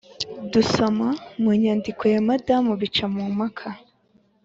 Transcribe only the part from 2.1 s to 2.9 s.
ya madame